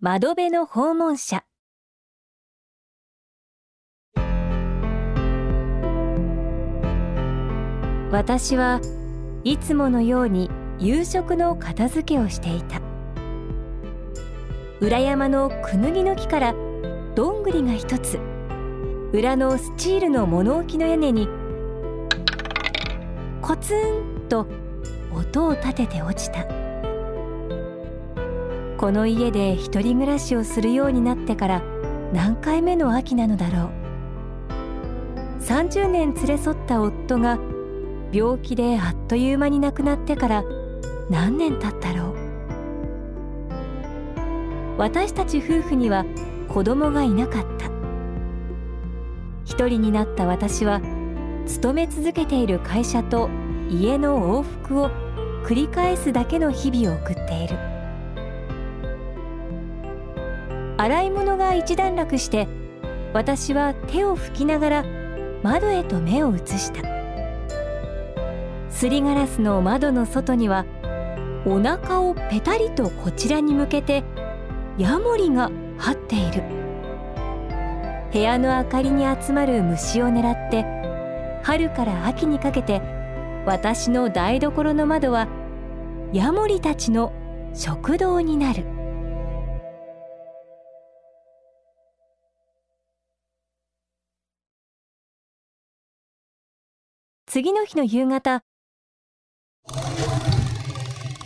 [0.00, 1.42] 窓辺の訪問者。
[8.12, 8.80] 私は
[9.42, 12.80] いつものように夕食の片付けをしていた。
[14.78, 16.54] 裏山のクヌギの木から
[17.16, 18.20] どんぐりが一つ。
[19.12, 21.26] 裏のスチールの物置の屋根に
[23.42, 24.46] コツンと
[25.12, 26.57] 音を立てて落ちた。
[28.78, 31.62] この家で一人暮らしをするようになってから
[32.12, 35.42] 何回目の秋なのだろう。
[35.42, 37.40] 30年連れ添った夫が
[38.12, 40.44] 病気であっという間に亡くなってから
[41.10, 42.16] 何年経ったろう。
[44.78, 46.04] 私たち夫婦には
[46.46, 47.68] 子供がいなかった。
[49.44, 50.80] 一人になった私は
[51.46, 53.28] 勤め続けている会社と
[53.68, 54.90] 家の往復を
[55.44, 57.77] 繰り返すだけの日々を送っている。
[60.78, 62.46] 洗い物が一段落して
[63.12, 64.84] 私は手を拭きながら
[65.42, 66.82] 窓へと目を移した。
[68.70, 70.64] すりガラスの窓の外には
[71.44, 74.04] お腹をペタリとこちらに向けて
[74.78, 76.44] ヤモリが張っている。
[78.12, 80.64] 部屋の明かりに集まる虫を狙って
[81.42, 82.80] 春から秋にかけて
[83.46, 85.26] 私の台所の窓は
[86.12, 87.12] ヤモリたちの
[87.52, 88.77] 食堂になる。
[97.28, 98.42] 次の日の夕方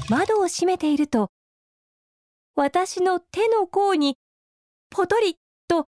[0.09, 1.31] 窓を閉めていると
[2.57, 4.19] 私の手の甲に
[4.91, 5.37] ポトリ
[5.69, 5.87] と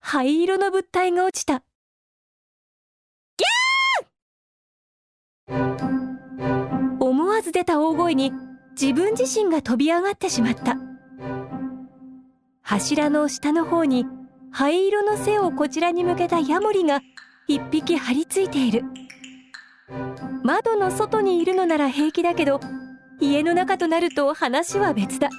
[0.00, 1.62] 灰色の物体が落ちた。
[3.36, 8.32] ギャー思わず出た大声に
[8.80, 10.78] 自分自身が飛び上がってしまった。
[12.62, 14.06] 柱の下の方に
[14.50, 17.02] 灰色の背をこちらに向けたヤモリが
[17.48, 18.84] 一匹張り付いている。
[20.42, 22.60] 窓の外にいるのなら平気だけど
[23.20, 25.30] 家の中となると話は別だ。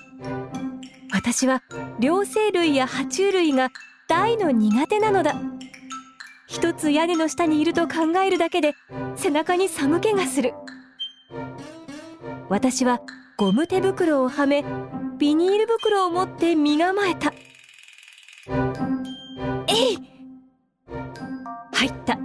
[1.12, 1.62] 私は
[2.00, 3.70] 両生類や爬虫類が
[4.08, 5.36] 大の苦手なのだ。
[6.48, 8.74] 一つ屋根の下にいると考えるだけで
[9.16, 10.54] 背中に寒気がする。
[12.50, 13.02] 私は
[13.38, 14.64] ゴム手袋をはめ
[15.18, 17.34] ビニール袋を持って身構えた。
[19.68, 19.98] えい！
[21.72, 22.18] 入った。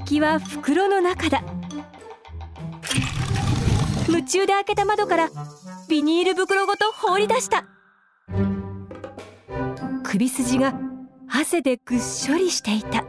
[0.00, 1.40] 敵は袋の中だ。
[4.08, 5.30] 夢中で開けた窓から
[5.88, 7.64] ビニール袋ごと放り出した。
[10.02, 10.74] 首筋が
[11.28, 13.04] 汗でぐっしょりしていた。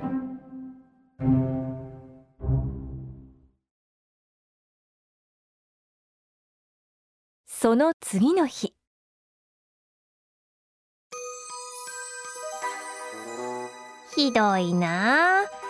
[7.48, 8.76] その次の日。
[14.16, 15.65] ひどいなあ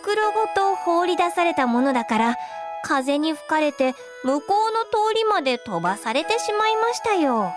[0.00, 2.36] 袋ごと放り出されたものだから
[2.82, 3.94] 風に吹かれて
[4.24, 7.52] 向こうの通りまで飛ばされてしまいましたよ。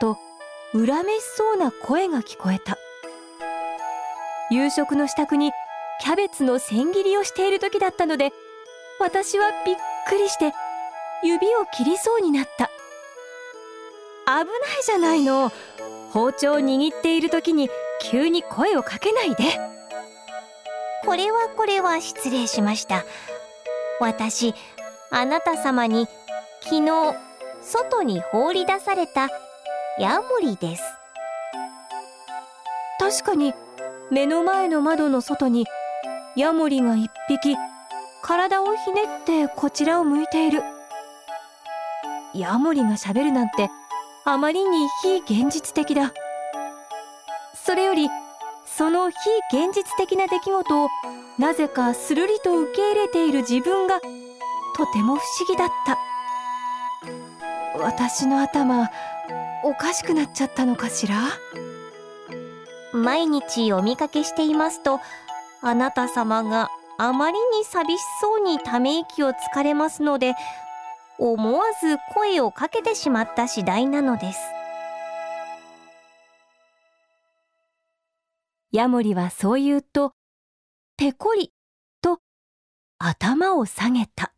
[0.00, 0.18] と
[0.72, 2.76] 恨めしそうな声が聞こえた。
[4.50, 5.52] 夕食の支度に
[6.00, 8.32] キャベツの千切りをしている時だったので
[9.00, 9.76] 私はびっ
[10.08, 10.52] くりして
[11.24, 12.70] 指を切りそうになった。
[14.26, 14.48] 危ない
[14.84, 15.50] じゃないの。
[16.10, 17.70] 包丁を握っている時に
[18.02, 19.75] 急に声をかけないで。
[21.06, 23.04] これはこれは失礼しました。
[24.00, 24.54] 私
[25.10, 26.08] あなた様に
[26.62, 27.14] 昨日
[27.62, 29.28] 外に放り出された
[29.98, 30.82] ヤモリです。
[32.98, 33.54] 確かに
[34.10, 35.64] 目の前の窓の外に
[36.36, 37.56] ヤモリが一匹
[38.22, 40.62] 体をひねってこちらを向いている。
[42.34, 43.70] ヤモリがしゃべるなんて
[44.24, 46.12] あまりに非現実的だ。
[47.54, 48.08] それより
[48.66, 49.16] その非
[49.52, 50.88] 現実的な出来事を
[51.38, 54.00] なぜかするりと受け入れている自分が
[54.76, 55.98] とても不思議だった。
[57.78, 58.90] 私の頭
[59.64, 61.16] おかしくなっちゃったのかしら？
[62.92, 65.00] 毎日お見かけしていますと
[65.62, 70.34] あなた様があまりに寂しそうにため息をつかれますので
[71.18, 74.38] 思わず声をかけてしまった次第なのです。
[78.76, 80.12] ヤモリはそう言うと
[80.98, 81.50] ペコリ
[82.02, 82.18] と
[82.98, 84.34] 頭を下げた。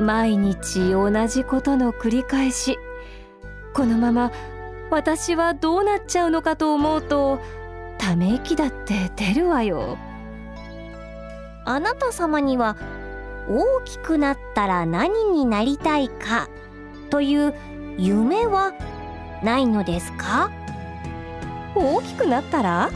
[0.00, 2.76] 毎日同じことの繰り返し
[3.72, 4.32] このまま
[4.90, 7.38] 私はどうなっちゃうのかと思うと
[7.98, 9.96] ため息だって出るわよ。
[11.64, 12.76] あなた様には
[13.48, 16.48] 大きくなったら何になりたいか
[17.10, 17.54] という
[17.98, 18.72] 夢は
[19.42, 20.50] ないのですか？
[21.74, 22.90] 大きくなったら？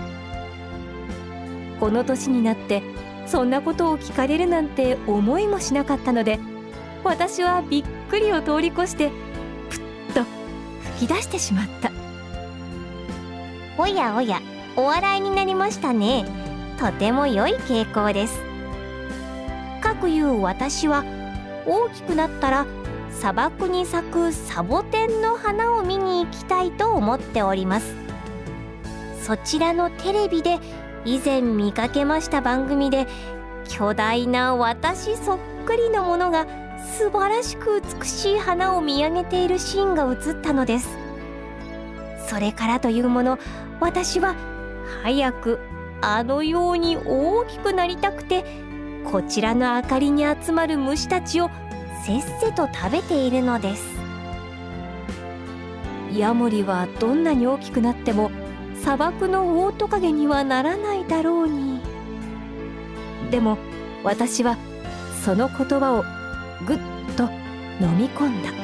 [1.79, 2.83] この年になって
[3.27, 6.39] そんなことを聞かれるなんて思いもしなかったので
[7.05, 9.11] 私はびっくりを通り越して
[9.71, 9.81] ぷっ
[10.15, 10.25] と
[10.99, 11.91] 吹き出してしまった。
[13.79, 14.41] おやおや
[14.77, 16.27] お笑いになりましたね。
[16.79, 18.43] とても良い傾向です。
[19.81, 21.05] かくいう私は
[21.67, 22.67] 大きくなったら
[23.19, 27.95] 砂漠に咲くサボテンの花を見に行きたいと思っております。
[29.23, 30.59] そちらのテレビで
[31.05, 33.07] 以前見かけました番組で
[33.69, 36.47] 巨大な私そっくりのものが
[36.99, 40.99] 素晴らしく美しい花を見上げているシーンが映ったのです。
[42.27, 43.39] それからというもの
[43.81, 44.35] 私は
[45.03, 45.59] 早く
[46.01, 48.45] あのように大きくなりたくて
[49.05, 51.51] こちらの明かりに集まる虫たちを
[52.05, 54.01] せっせと食べているのです。
[56.17, 58.31] ヤモリはどんなに大きくなっても
[58.81, 61.81] 砂漠のオオトカゲにはならないだろうに。
[63.31, 63.59] でも
[64.03, 64.57] 私は
[65.25, 66.05] その言葉を
[66.67, 66.79] ぐっ
[67.17, 67.25] と
[67.81, 68.60] 飲み込んだ。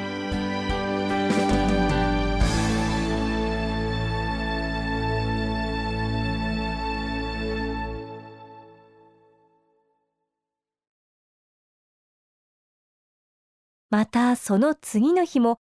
[13.96, 15.58] またその次の日も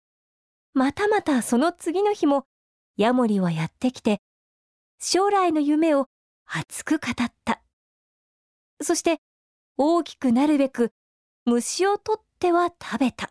[0.73, 2.47] またまたその次の日も
[2.97, 4.23] ヤモリはやってきて
[4.99, 6.07] 将来の夢を
[6.47, 7.15] 熱く語っ
[7.45, 7.61] た。
[8.81, 9.19] そして
[9.77, 10.93] 大きくなるべく
[11.45, 13.29] 虫を取っては食べた。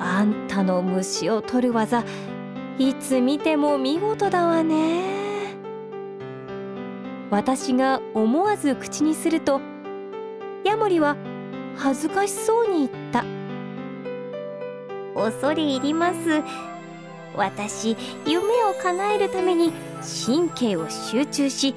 [0.00, 2.02] あんたの虫を取る技
[2.78, 5.11] いつ見ても見事だわね。
[7.32, 9.62] 私が思わず口にすると
[10.66, 11.16] ヤモリは
[11.76, 13.24] 恥ずかしそうに言った。
[15.14, 16.42] 恐れ入ります。
[17.34, 17.96] 私
[18.26, 19.72] 夢を叶えるために
[20.26, 21.74] 神経を集中し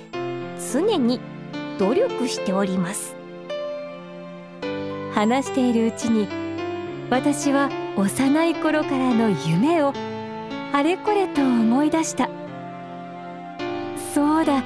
[0.73, 1.21] 常に
[1.79, 3.15] 努力しております。
[5.13, 6.27] 話しているうちに
[7.09, 9.93] 私は幼い頃からの夢を
[10.73, 12.29] あれこれと思い出した。
[14.13, 14.61] そうだ。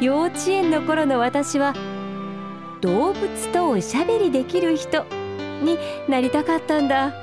[0.00, 1.74] 幼稚園の頃の私は
[2.80, 5.04] 動物とおしゃべりできる人
[5.62, 7.14] になりたかったんだ。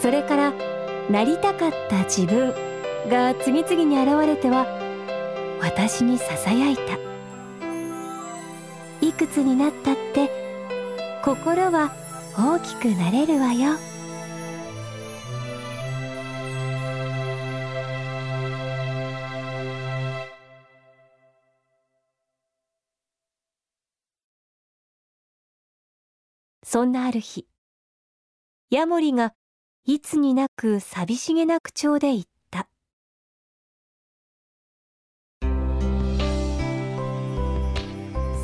[0.00, 0.52] それから
[1.10, 2.54] なりたかった自分
[3.10, 4.66] が次々に現れては
[5.60, 6.82] 私にささやいた。
[9.04, 10.30] いくつになったって
[11.24, 11.92] 心は
[12.36, 13.87] 大きくなれるわよ。
[26.70, 27.46] そんなある日
[28.70, 29.32] ヤモリが
[29.86, 32.68] いつになく寂しげな口調で言った。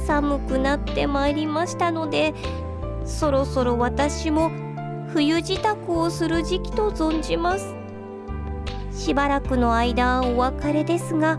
[0.06, 2.32] 寒くなってまいりましたので
[3.04, 4.50] そろそろ私も
[5.12, 7.74] 冬支度をする時期と存じます。
[8.90, 11.38] しばらくの間お別れですが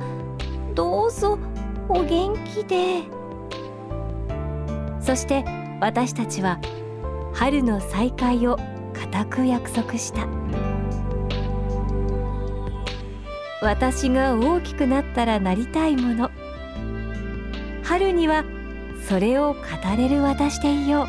[0.75, 1.39] どうぞ
[1.89, 3.01] お元気で。
[5.01, 6.60] そして私たちは
[7.34, 8.58] 春の再会を
[8.94, 10.27] 固く約束した。
[13.62, 16.32] 私が大きくなったらなりたいもの。
[17.84, 18.46] 春には
[19.08, 19.60] それを語
[19.98, 21.08] れる私でいよう。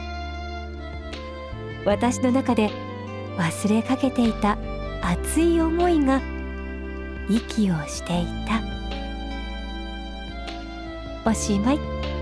[1.88, 2.70] 私の中で
[3.36, 4.58] 忘れかけていた
[5.02, 6.20] 熱い思いが
[7.28, 8.60] 息をしていた。
[11.30, 12.15] おしまい。